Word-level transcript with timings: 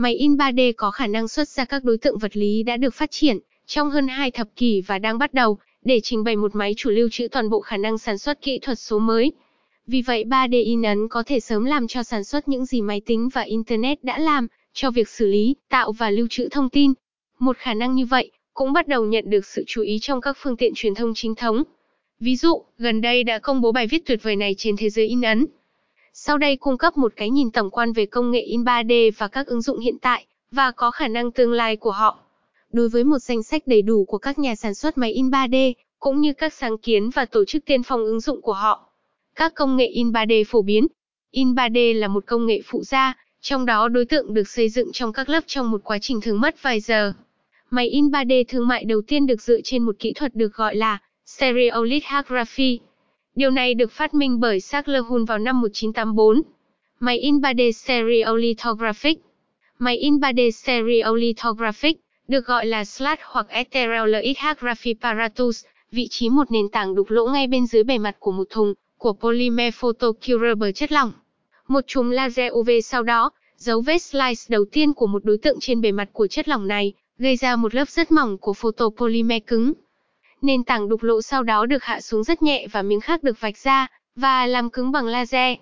Máy 0.00 0.14
in 0.14 0.34
3D 0.34 0.72
có 0.76 0.90
khả 0.90 1.06
năng 1.06 1.28
xuất 1.28 1.48
ra 1.48 1.64
các 1.64 1.84
đối 1.84 1.98
tượng 1.98 2.18
vật 2.18 2.36
lý 2.36 2.62
đã 2.62 2.76
được 2.76 2.94
phát 2.94 3.10
triển 3.10 3.38
trong 3.66 3.90
hơn 3.90 4.08
hai 4.08 4.30
thập 4.30 4.48
kỷ 4.56 4.80
và 4.86 4.98
đang 4.98 5.18
bắt 5.18 5.34
đầu 5.34 5.58
để 5.84 6.00
trình 6.02 6.24
bày 6.24 6.36
một 6.36 6.54
máy 6.54 6.74
chủ 6.76 6.90
lưu 6.90 7.08
trữ 7.12 7.28
toàn 7.28 7.50
bộ 7.50 7.60
khả 7.60 7.76
năng 7.76 7.98
sản 7.98 8.18
xuất 8.18 8.42
kỹ 8.42 8.58
thuật 8.58 8.78
số 8.78 8.98
mới. 8.98 9.32
Vì 9.86 10.02
vậy 10.02 10.24
3D 10.24 10.64
in 10.64 10.82
ấn 10.82 11.08
có 11.08 11.22
thể 11.26 11.40
sớm 11.40 11.64
làm 11.64 11.86
cho 11.86 12.02
sản 12.02 12.24
xuất 12.24 12.48
những 12.48 12.64
gì 12.64 12.80
máy 12.80 13.00
tính 13.06 13.28
và 13.28 13.42
Internet 13.42 14.04
đã 14.04 14.18
làm 14.18 14.46
cho 14.72 14.90
việc 14.90 15.08
xử 15.08 15.26
lý, 15.26 15.56
tạo 15.68 15.92
và 15.92 16.10
lưu 16.10 16.26
trữ 16.30 16.48
thông 16.48 16.70
tin. 16.70 16.92
Một 17.38 17.56
khả 17.56 17.74
năng 17.74 17.94
như 17.94 18.06
vậy 18.06 18.30
cũng 18.54 18.72
bắt 18.72 18.88
đầu 18.88 19.06
nhận 19.06 19.30
được 19.30 19.46
sự 19.46 19.64
chú 19.66 19.82
ý 19.82 19.98
trong 19.98 20.20
các 20.20 20.36
phương 20.40 20.56
tiện 20.56 20.72
truyền 20.74 20.94
thông 20.94 21.14
chính 21.14 21.34
thống. 21.34 21.62
Ví 22.20 22.36
dụ, 22.36 22.62
gần 22.78 23.00
đây 23.00 23.24
đã 23.24 23.38
công 23.38 23.60
bố 23.60 23.72
bài 23.72 23.86
viết 23.86 24.06
tuyệt 24.06 24.22
vời 24.22 24.36
này 24.36 24.54
trên 24.58 24.76
thế 24.76 24.90
giới 24.90 25.06
in 25.06 25.22
ấn. 25.22 25.46
Sau 26.12 26.38
đây 26.38 26.56
cung 26.56 26.78
cấp 26.78 26.96
một 26.96 27.12
cái 27.16 27.30
nhìn 27.30 27.50
tổng 27.50 27.70
quan 27.70 27.92
về 27.92 28.06
công 28.06 28.30
nghệ 28.30 28.40
in 28.40 28.64
3D 28.64 29.10
và 29.18 29.28
các 29.28 29.46
ứng 29.46 29.62
dụng 29.62 29.78
hiện 29.78 29.98
tại 29.98 30.26
và 30.50 30.70
có 30.70 30.90
khả 30.90 31.08
năng 31.08 31.32
tương 31.32 31.52
lai 31.52 31.76
của 31.76 31.90
họ. 31.90 32.18
Đối 32.72 32.88
với 32.88 33.04
một 33.04 33.18
danh 33.18 33.42
sách 33.42 33.62
đầy 33.66 33.82
đủ 33.82 34.04
của 34.04 34.18
các 34.18 34.38
nhà 34.38 34.54
sản 34.54 34.74
xuất 34.74 34.98
máy 34.98 35.12
in 35.12 35.30
3D, 35.30 35.72
cũng 35.98 36.20
như 36.20 36.32
các 36.32 36.52
sáng 36.52 36.78
kiến 36.78 37.10
và 37.10 37.24
tổ 37.24 37.44
chức 37.44 37.64
tiên 37.64 37.82
phong 37.82 38.04
ứng 38.04 38.20
dụng 38.20 38.42
của 38.42 38.52
họ. 38.52 38.90
Các 39.34 39.54
công 39.54 39.76
nghệ 39.76 39.86
in 39.86 40.10
3D 40.10 40.44
phổ 40.48 40.62
biến. 40.62 40.86
In 41.30 41.54
3D 41.54 41.98
là 41.98 42.08
một 42.08 42.26
công 42.26 42.46
nghệ 42.46 42.60
phụ 42.64 42.82
gia, 42.84 43.14
trong 43.40 43.66
đó 43.66 43.88
đối 43.88 44.04
tượng 44.04 44.34
được 44.34 44.48
xây 44.48 44.68
dựng 44.68 44.92
trong 44.92 45.12
các 45.12 45.28
lớp 45.28 45.44
trong 45.46 45.70
một 45.70 45.80
quá 45.84 45.98
trình 46.00 46.20
thường 46.20 46.40
mất 46.40 46.62
vài 46.62 46.80
giờ. 46.80 47.12
Máy 47.70 47.88
in 47.88 48.06
3D 48.06 48.44
thương 48.48 48.68
mại 48.68 48.84
đầu 48.84 49.02
tiên 49.06 49.26
được 49.26 49.42
dựa 49.42 49.60
trên 49.64 49.82
một 49.82 49.96
kỹ 49.98 50.12
thuật 50.12 50.34
được 50.34 50.54
gọi 50.54 50.76
là 50.76 50.98
stereolithography. 51.26 52.80
Điều 53.34 53.50
này 53.50 53.74
được 53.74 53.92
phát 53.92 54.14
minh 54.14 54.40
bởi 54.40 54.60
Sackler 54.60 55.04
Hull 55.04 55.24
vào 55.24 55.38
năm 55.38 55.60
1984. 55.60 56.42
Máy 57.00 57.18
in 57.18 57.38
3D 57.38 57.70
stereolithographic 57.70 59.18
Máy 59.78 59.96
in 59.96 60.16
3D 60.16 60.50
stereolithographic 60.50 62.00
được 62.28 62.46
gọi 62.46 62.66
là 62.66 62.84
SLAT 62.84 63.18
hoặc 63.22 63.46
Stereolithography 63.70 64.94
Apparatus, 65.00 65.64
vị 65.92 66.06
trí 66.10 66.28
một 66.28 66.50
nền 66.50 66.68
tảng 66.68 66.94
đục 66.94 67.10
lỗ 67.10 67.26
ngay 67.26 67.46
bên 67.46 67.66
dưới 67.66 67.84
bề 67.84 67.98
mặt 67.98 68.16
của 68.18 68.32
một 68.32 68.46
thùng 68.50 68.74
của 68.98 69.12
polymer 69.12 69.74
photocurable 69.74 70.72
chất 70.72 70.92
lỏng. 70.92 71.12
Một 71.68 71.80
chùm 71.86 72.10
laser 72.10 72.52
UV 72.52 72.70
sau 72.84 73.02
đó, 73.02 73.30
dấu 73.56 73.80
vết 73.80 73.98
slice 73.98 74.42
đầu 74.48 74.64
tiên 74.72 74.92
của 74.92 75.06
một 75.06 75.24
đối 75.24 75.38
tượng 75.38 75.60
trên 75.60 75.80
bề 75.80 75.92
mặt 75.92 76.08
của 76.12 76.26
chất 76.26 76.48
lỏng 76.48 76.68
này, 76.68 76.92
gây 77.18 77.36
ra 77.36 77.56
một 77.56 77.74
lớp 77.74 77.88
rất 77.88 78.12
mỏng 78.12 78.38
của 78.38 78.52
photopolymer 78.52 79.42
cứng. 79.46 79.72
Nền 80.42 80.64
tảng 80.64 80.88
đục 80.88 81.02
lỗ 81.02 81.22
sau 81.22 81.42
đó 81.42 81.66
được 81.66 81.84
hạ 81.84 82.00
xuống 82.00 82.24
rất 82.24 82.42
nhẹ 82.42 82.66
và 82.72 82.82
miếng 82.82 83.00
khác 83.00 83.22
được 83.22 83.40
vạch 83.40 83.58
ra, 83.58 83.86
và 84.16 84.46
làm 84.46 84.70
cứng 84.70 84.92
bằng 84.92 85.06
laser. 85.06 85.58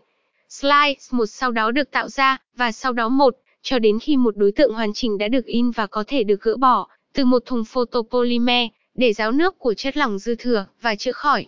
Slice 0.49 1.01
một 1.11 1.27
sau 1.27 1.51
đó 1.51 1.71
được 1.71 1.91
tạo 1.91 2.09
ra, 2.09 2.37
và 2.57 2.73
sau 2.73 2.93
đó 2.93 3.09
một, 3.09 3.37
cho 3.63 3.79
đến 3.79 3.99
khi 3.99 4.17
một 4.17 4.37
đối 4.37 4.53
tượng 4.53 4.75
hoàn 4.75 4.93
chỉnh 4.95 5.19
đã 5.19 5.29
được 5.29 5.47
in 5.47 5.71
và 5.71 5.87
có 5.87 6.05
thể 6.07 6.23
được 6.23 6.43
gỡ 6.43 6.57
bỏ, 6.57 6.89
từ 7.13 7.25
một 7.25 7.43
thùng 7.47 7.65
photopolymer, 7.65 8.69
để 8.95 9.13
ráo 9.13 9.33
nước 9.33 9.59
của 9.59 9.75
chất 9.75 9.97
lỏng 9.97 10.19
dư 10.19 10.35
thừa, 10.35 10.67
và 10.81 10.95
chữa 10.95 11.13
khỏi. 11.13 11.47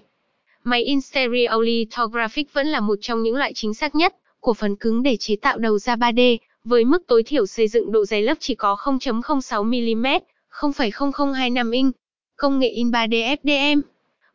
Máy 0.64 0.84
in 0.84 1.00
stereolithographic 1.00 2.52
vẫn 2.52 2.66
là 2.66 2.80
một 2.80 2.98
trong 3.00 3.22
những 3.22 3.36
loại 3.36 3.52
chính 3.54 3.74
xác 3.74 3.94
nhất 3.94 4.14
của 4.40 4.54
phần 4.54 4.76
cứng 4.76 5.02
để 5.02 5.16
chế 5.16 5.36
tạo 5.36 5.58
đầu 5.58 5.78
ra 5.78 5.96
3D, 5.96 6.36
với 6.64 6.84
mức 6.84 7.02
tối 7.06 7.22
thiểu 7.22 7.46
xây 7.46 7.68
dựng 7.68 7.92
độ 7.92 8.04
dày 8.04 8.22
lớp 8.22 8.34
chỉ 8.40 8.54
có 8.54 8.76
0.06 8.80 9.64
mm, 9.64 10.06
0,0025 10.50 11.72
inch. 11.72 11.96
Công 12.40 12.58
nghệ 12.58 12.68
in 12.68 12.90
3D 12.90 13.36
FDM 13.42 13.80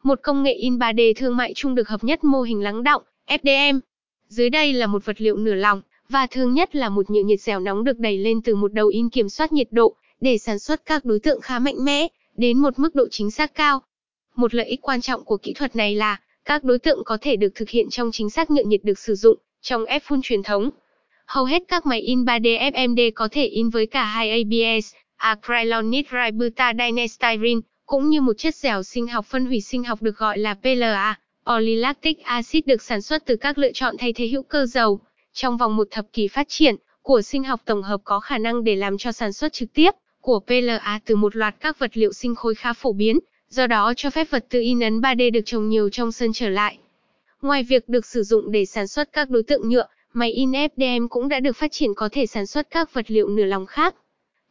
Một 0.03 0.19
công 0.21 0.43
nghệ 0.43 0.53
in 0.53 0.77
3D 0.77 1.13
thương 1.15 1.37
mại 1.37 1.53
chung 1.53 1.75
được 1.75 1.87
hợp 1.87 2.03
nhất 2.03 2.23
mô 2.23 2.41
hình 2.41 2.61
lắng 2.61 2.83
động, 2.83 3.01
FDM. 3.27 3.79
Dưới 4.27 4.49
đây 4.49 4.73
là 4.73 4.87
một 4.87 5.05
vật 5.05 5.21
liệu 5.21 5.37
nửa 5.37 5.53
lỏng, 5.53 5.81
và 6.09 6.27
thường 6.27 6.53
nhất 6.53 6.75
là 6.75 6.89
một 6.89 7.09
nhựa 7.09 7.23
nhiệt 7.23 7.41
dẻo 7.41 7.59
nóng 7.59 7.83
được 7.83 7.99
đẩy 7.99 8.17
lên 8.17 8.41
từ 8.41 8.55
một 8.55 8.73
đầu 8.73 8.87
in 8.87 9.09
kiểm 9.09 9.29
soát 9.29 9.53
nhiệt 9.53 9.67
độ, 9.71 9.95
để 10.21 10.37
sản 10.37 10.59
xuất 10.59 10.85
các 10.85 11.05
đối 11.05 11.19
tượng 11.19 11.41
khá 11.41 11.59
mạnh 11.59 11.85
mẽ, 11.85 12.07
đến 12.37 12.59
một 12.59 12.79
mức 12.79 12.95
độ 12.95 13.07
chính 13.11 13.31
xác 13.31 13.55
cao. 13.55 13.81
Một 14.35 14.53
lợi 14.53 14.65
ích 14.65 14.81
quan 14.81 15.01
trọng 15.01 15.23
của 15.23 15.37
kỹ 15.37 15.53
thuật 15.53 15.75
này 15.75 15.95
là, 15.95 16.19
các 16.45 16.63
đối 16.63 16.79
tượng 16.79 17.03
có 17.05 17.17
thể 17.21 17.35
được 17.35 17.55
thực 17.55 17.69
hiện 17.69 17.89
trong 17.89 18.11
chính 18.11 18.29
xác 18.29 18.51
nhựa 18.51 18.63
nhiệt 18.63 18.83
được 18.83 18.99
sử 18.99 19.15
dụng, 19.15 19.37
trong 19.61 19.85
ép 19.85 20.03
phun 20.05 20.19
truyền 20.23 20.43
thống. 20.43 20.69
Hầu 21.25 21.45
hết 21.45 21.63
các 21.67 21.85
máy 21.85 22.01
in 22.01 22.23
3D 22.23 22.71
FMD 22.71 23.11
có 23.15 23.27
thể 23.31 23.45
in 23.45 23.69
với 23.69 23.85
cả 23.85 24.03
hai 24.03 24.31
ABS, 24.31 24.93
acrylonitrile-butadienestyrene, 25.17 27.61
cũng 27.85 28.09
như 28.09 28.21
một 28.21 28.33
chất 28.37 28.55
dẻo 28.55 28.83
sinh 28.83 29.07
học 29.07 29.25
phân 29.25 29.45
hủy 29.45 29.61
sinh 29.61 29.83
học 29.83 30.01
được 30.01 30.17
gọi 30.17 30.37
là 30.37 30.53
PLA. 30.53 31.19
Polylactic 31.45 32.23
acid 32.23 32.65
được 32.65 32.81
sản 32.81 33.01
xuất 33.01 33.25
từ 33.25 33.35
các 33.35 33.57
lựa 33.57 33.71
chọn 33.71 33.95
thay 33.99 34.13
thế 34.13 34.27
hữu 34.27 34.43
cơ 34.43 34.65
dầu. 34.65 34.99
Trong 35.33 35.57
vòng 35.57 35.75
một 35.75 35.87
thập 35.91 36.05
kỷ 36.13 36.27
phát 36.27 36.45
triển, 36.49 36.75
của 37.01 37.21
sinh 37.21 37.43
học 37.43 37.61
tổng 37.65 37.83
hợp 37.83 38.01
có 38.03 38.19
khả 38.19 38.37
năng 38.37 38.63
để 38.63 38.75
làm 38.75 38.97
cho 38.97 39.11
sản 39.11 39.33
xuất 39.33 39.53
trực 39.53 39.73
tiếp 39.73 39.91
của 40.21 40.39
PLA 40.39 40.99
từ 41.05 41.15
một 41.15 41.35
loạt 41.35 41.55
các 41.59 41.79
vật 41.79 41.97
liệu 41.97 42.13
sinh 42.13 42.35
khối 42.35 42.55
khá 42.55 42.73
phổ 42.73 42.93
biến, 42.93 43.19
do 43.49 43.67
đó 43.67 43.93
cho 43.97 44.09
phép 44.09 44.27
vật 44.29 44.45
tư 44.49 44.61
in 44.61 44.79
ấn 44.79 45.01
3D 45.01 45.31
được 45.31 45.41
trồng 45.45 45.69
nhiều 45.69 45.89
trong 45.89 46.11
sân 46.11 46.33
trở 46.33 46.49
lại. 46.49 46.77
Ngoài 47.41 47.63
việc 47.63 47.89
được 47.89 48.05
sử 48.05 48.23
dụng 48.23 48.51
để 48.51 48.65
sản 48.65 48.87
xuất 48.87 49.13
các 49.13 49.29
đối 49.29 49.43
tượng 49.43 49.69
nhựa, 49.69 49.87
máy 50.13 50.31
in 50.31 50.51
FDM 50.51 51.07
cũng 51.07 51.29
đã 51.29 51.39
được 51.39 51.55
phát 51.55 51.71
triển 51.71 51.93
có 51.95 52.09
thể 52.11 52.25
sản 52.25 52.47
xuất 52.47 52.67
các 52.69 52.93
vật 52.93 53.05
liệu 53.11 53.29
nửa 53.29 53.45
lòng 53.45 53.65
khác. 53.65 53.95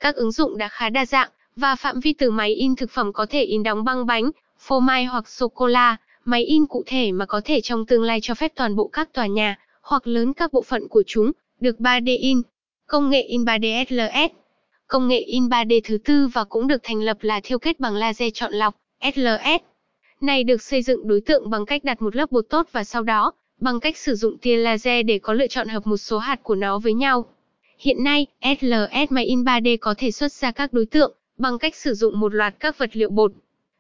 Các 0.01 0.15
ứng 0.15 0.33
dụng 0.33 0.59
đã 0.59 0.69
khá 0.69 0.89
đa 0.89 1.07
dạng, 1.07 1.31
và 1.57 1.77
phạm 1.77 2.01
vi 2.01 2.13
từ 2.13 2.31
máy 2.31 2.55
in 2.55 2.77
thực 2.77 2.91
phẩm 2.91 3.13
có 3.13 3.27
thể 3.27 3.45
in 3.45 3.63
đóng 3.63 3.85
băng 3.85 4.07
bánh, 4.07 4.31
phô 4.59 4.81
mai 4.81 5.05
hoặc 5.05 5.29
sô-cô-la, 5.29 5.97
máy 6.25 6.45
in 6.45 6.67
cụ 6.67 6.83
thể 6.87 7.13
mà 7.13 7.27
có 7.27 7.41
thể 7.45 7.61
trong 7.61 7.87
tương 7.87 8.03
lai 8.03 8.19
cho 8.23 8.35
phép 8.35 8.53
toàn 8.55 8.77
bộ 8.77 8.89
các 8.93 9.13
tòa 9.13 9.27
nhà, 9.27 9.59
hoặc 9.83 10.07
lớn 10.07 10.33
các 10.33 10.53
bộ 10.53 10.63
phận 10.63 10.89
của 10.89 11.03
chúng, 11.07 11.33
được 11.61 11.77
3D 11.79 12.19
in. 12.21 12.43
Công 12.87 13.11
nghệ 13.11 13.23
in 13.23 13.45
3D 13.45 13.85
SLS 13.85 14.33
Công 14.87 15.09
nghệ 15.09 15.19
in 15.19 15.49
3D 15.49 15.81
thứ 15.85 15.99
tư 16.05 16.27
và 16.27 16.45
cũng 16.45 16.67
được 16.67 16.83
thành 16.83 17.01
lập 17.01 17.19
là 17.21 17.41
thiêu 17.41 17.59
kết 17.59 17.81
bằng 17.81 17.97
laser 17.97 18.33
chọn 18.35 18.53
lọc, 18.53 18.75
SLS. 19.15 19.63
Này 20.21 20.45
được 20.45 20.63
xây 20.63 20.83
dựng 20.83 21.09
đối 21.09 21.21
tượng 21.21 21.51
bằng 21.51 21.67
cách 21.67 21.85
đặt 21.85 22.03
một 22.03 22.17
lớp 22.17 22.33
bột 22.33 22.45
tốt 22.51 22.69
và 22.73 22.85
sau 22.85 23.03
đó, 23.03 23.33
bằng 23.61 23.81
cách 23.81 23.97
sử 23.97 24.15
dụng 24.15 24.39
tia 24.39 24.57
laser 24.57 25.07
để 25.07 25.19
có 25.19 25.33
lựa 25.33 25.47
chọn 25.47 25.69
hợp 25.69 25.87
một 25.87 25.97
số 25.97 26.19
hạt 26.19 26.43
của 26.43 26.55
nó 26.55 26.79
với 26.79 26.93
nhau. 26.93 27.25
Hiện 27.79 28.05
nay, 28.05 28.27
SLS 28.43 29.11
máy 29.11 29.25
in 29.25 29.45
3D 29.45 29.77
có 29.81 29.95
thể 29.99 30.11
xuất 30.11 30.33
ra 30.33 30.51
các 30.51 30.73
đối 30.73 30.87
tượng 30.87 31.13
bằng 31.39 31.59
cách 31.59 31.75
sử 31.75 31.95
dụng 31.95 32.21
một 32.21 32.35
loạt 32.35 32.55
các 32.61 32.79
vật 32.79 32.91
liệu 32.93 33.11
bột. 33.11 33.33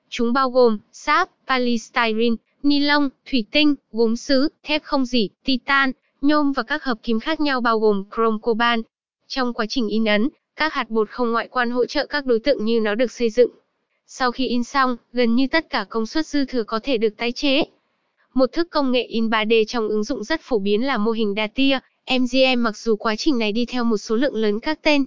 Chúng 0.08 0.32
bao 0.32 0.50
gồm 0.50 0.78
sáp, 0.92 1.30
polystyrene, 1.48 2.36
ni 2.62 2.80
lông, 2.80 3.08
thủy 3.30 3.44
tinh, 3.50 3.74
gốm 3.92 4.16
sứ, 4.16 4.48
thép 4.62 4.82
không 4.82 5.04
dỉ, 5.04 5.28
titan, 5.44 5.92
nhôm 6.20 6.52
và 6.52 6.62
các 6.62 6.84
hợp 6.84 6.98
kim 7.02 7.20
khác 7.20 7.40
nhau 7.40 7.60
bao 7.60 7.78
gồm 7.78 8.04
chrome 8.14 8.38
coban. 8.42 8.82
Trong 9.26 9.52
quá 9.52 9.66
trình 9.68 9.88
in 9.88 10.04
ấn, 10.04 10.28
các 10.56 10.72
hạt 10.72 10.90
bột 10.90 11.10
không 11.10 11.32
ngoại 11.32 11.48
quan 11.48 11.70
hỗ 11.70 11.86
trợ 11.86 12.06
các 12.06 12.26
đối 12.26 12.38
tượng 12.38 12.64
như 12.64 12.80
nó 12.80 12.94
được 12.94 13.12
xây 13.12 13.30
dựng. 13.30 13.50
Sau 14.06 14.32
khi 14.32 14.48
in 14.48 14.64
xong, 14.64 14.96
gần 15.12 15.34
như 15.34 15.46
tất 15.46 15.70
cả 15.70 15.86
công 15.88 16.06
suất 16.06 16.26
dư 16.26 16.44
thừa 16.44 16.62
có 16.62 16.80
thể 16.82 16.96
được 16.96 17.16
tái 17.16 17.32
chế. 17.32 17.64
Một 18.34 18.52
thức 18.52 18.68
công 18.70 18.92
nghệ 18.92 19.02
in 19.02 19.28
3D 19.28 19.64
trong 19.64 19.88
ứng 19.88 20.04
dụng 20.04 20.24
rất 20.24 20.40
phổ 20.40 20.58
biến 20.58 20.86
là 20.86 20.98
mô 20.98 21.10
hình 21.10 21.34
đa 21.34 21.46
tia, 21.46 21.78
MGM 22.10 22.62
mặc 22.62 22.76
dù 22.76 22.96
quá 22.96 23.16
trình 23.16 23.38
này 23.38 23.52
đi 23.52 23.64
theo 23.64 23.84
một 23.84 23.96
số 23.96 24.16
lượng 24.16 24.34
lớn 24.34 24.60
các 24.60 24.82
tên. 24.82 25.04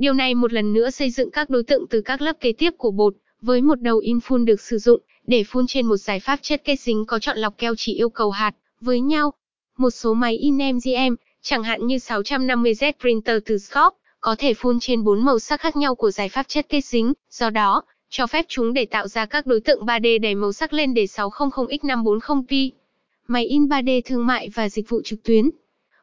Điều 0.00 0.12
này 0.12 0.34
một 0.34 0.52
lần 0.52 0.72
nữa 0.72 0.90
xây 0.90 1.10
dựng 1.10 1.30
các 1.30 1.50
đối 1.50 1.62
tượng 1.62 1.86
từ 1.90 2.00
các 2.00 2.22
lớp 2.22 2.32
kế 2.40 2.52
tiếp 2.52 2.70
của 2.78 2.90
bột, 2.90 3.14
với 3.42 3.62
một 3.62 3.80
đầu 3.80 3.98
in 3.98 4.20
phun 4.20 4.44
được 4.44 4.60
sử 4.60 4.78
dụng 4.78 5.00
để 5.26 5.44
phun 5.44 5.66
trên 5.66 5.86
một 5.86 5.96
giải 5.96 6.20
pháp 6.20 6.38
chất 6.42 6.62
kết 6.64 6.76
dính 6.76 7.04
có 7.06 7.18
chọn 7.18 7.38
lọc 7.38 7.58
keo 7.58 7.74
chỉ 7.78 7.94
yêu 7.94 8.08
cầu 8.08 8.30
hạt 8.30 8.52
với 8.80 9.00
nhau. 9.00 9.32
Một 9.78 9.90
số 9.90 10.14
máy 10.14 10.36
in 10.36 10.54
MGM, 10.54 11.14
chẳng 11.42 11.62
hạn 11.62 11.86
như 11.86 11.96
650Z 11.96 12.92
printer 13.00 13.42
từ 13.46 13.58
Scope, 13.58 13.96
có 14.20 14.36
thể 14.38 14.54
phun 14.54 14.80
trên 14.80 15.04
bốn 15.04 15.24
màu 15.24 15.38
sắc 15.38 15.60
khác 15.60 15.76
nhau 15.76 15.94
của 15.94 16.10
giải 16.10 16.28
pháp 16.28 16.48
chất 16.48 16.66
kết 16.68 16.84
dính, 16.84 17.12
do 17.30 17.50
đó, 17.50 17.82
cho 18.10 18.26
phép 18.26 18.44
chúng 18.48 18.72
để 18.72 18.86
tạo 18.86 19.08
ra 19.08 19.26
các 19.26 19.46
đối 19.46 19.60
tượng 19.60 19.84
3D 19.84 20.20
đầy 20.20 20.34
màu 20.34 20.52
sắc 20.52 20.72
lên 20.72 20.94
để 20.94 21.04
600x540p. 21.04 22.70
Máy 23.26 23.44
in 23.44 23.64
3D 23.64 24.00
thương 24.04 24.26
mại 24.26 24.48
và 24.54 24.68
dịch 24.68 24.88
vụ 24.88 25.00
trực 25.04 25.22
tuyến. 25.22 25.50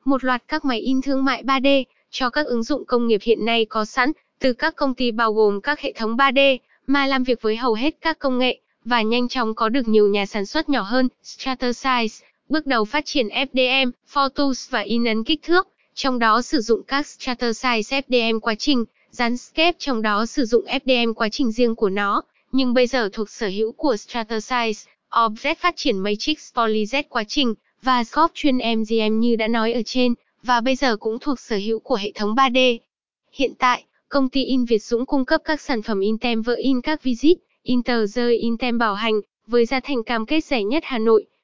Một 0.05 0.23
loạt 0.23 0.43
các 0.47 0.65
máy 0.65 0.79
in 0.79 1.01
thương 1.01 1.25
mại 1.25 1.43
3D 1.43 1.83
cho 2.11 2.29
các 2.29 2.45
ứng 2.45 2.63
dụng 2.63 2.85
công 2.85 3.07
nghiệp 3.07 3.21
hiện 3.23 3.45
nay 3.45 3.65
có 3.65 3.85
sẵn, 3.85 4.11
từ 4.39 4.53
các 4.53 4.75
công 4.75 4.93
ty 4.93 5.11
bao 5.11 5.33
gồm 5.33 5.61
các 5.61 5.79
hệ 5.79 5.93
thống 5.93 6.17
3D, 6.17 6.57
mà 6.87 7.07
làm 7.07 7.23
việc 7.23 7.41
với 7.41 7.55
hầu 7.55 7.73
hết 7.73 7.95
các 8.01 8.19
công 8.19 8.37
nghệ, 8.37 8.59
và 8.85 9.01
nhanh 9.01 9.27
chóng 9.27 9.55
có 9.55 9.69
được 9.69 9.87
nhiều 9.87 10.07
nhà 10.07 10.25
sản 10.25 10.45
xuất 10.45 10.69
nhỏ 10.69 10.81
hơn, 10.81 11.09
Stratasys 11.23 12.21
bước 12.49 12.65
đầu 12.65 12.85
phát 12.85 13.05
triển 13.05 13.27
FDM, 13.27 13.91
Photos 14.07 14.69
và 14.69 14.79
in 14.79 15.05
ấn 15.05 15.23
kích 15.23 15.39
thước, 15.43 15.67
trong 15.93 16.19
đó 16.19 16.41
sử 16.41 16.61
dụng 16.61 16.83
các 16.83 17.07
Stratasys 17.07 17.93
FDM 17.93 18.39
quá 18.39 18.55
trình, 18.55 18.85
Runscape 19.11 19.77
trong 19.79 20.01
đó 20.01 20.25
sử 20.25 20.45
dụng 20.45 20.65
FDM 20.65 21.13
quá 21.13 21.29
trình 21.29 21.51
riêng 21.51 21.75
của 21.75 21.89
nó, 21.89 22.21
nhưng 22.51 22.73
bây 22.73 22.87
giờ 22.87 23.09
thuộc 23.13 23.29
sở 23.29 23.47
hữu 23.47 23.71
của 23.71 23.97
Stratasys, 23.97 24.85
Object 25.09 25.55
phát 25.55 25.75
triển 25.75 25.99
Matrix 25.99 26.53
PolyZ 26.53 27.03
quá 27.09 27.23
trình, 27.27 27.53
và 27.81 28.03
Scope 28.03 28.31
chuyên 28.35 28.57
MGM 28.57 29.19
như 29.19 29.35
đã 29.35 29.47
nói 29.47 29.73
ở 29.73 29.81
trên, 29.85 30.13
và 30.47 30.61
bây 30.61 30.75
giờ 30.75 30.97
cũng 30.97 31.19
thuộc 31.19 31.39
sở 31.39 31.55
hữu 31.55 31.79
của 31.79 31.95
hệ 31.95 32.11
thống 32.15 32.35
3D. 32.35 32.77
Hiện 33.31 33.53
tại, 33.59 33.83
công 34.09 34.29
ty 34.29 34.43
In 34.43 34.65
Việt 34.65 34.83
Dũng 34.83 35.05
cung 35.05 35.25
cấp 35.25 35.41
các 35.45 35.61
sản 35.61 35.81
phẩm 35.81 35.99
in 35.99 36.17
tem, 36.17 36.41
vỡ 36.41 36.55
in 36.55 36.81
các 36.81 37.03
Visit, 37.03 37.37
Inter 37.63 38.15
rơi 38.15 38.37
in 38.37 38.57
tem 38.57 38.77
bảo 38.77 38.93
hành, 38.93 39.21
với 39.47 39.65
giá 39.65 39.79
thành 39.79 40.03
cam 40.03 40.25
kết 40.25 40.43
rẻ 40.43 40.63
nhất 40.63 40.83
Hà 40.85 40.97
Nội, 40.97 41.25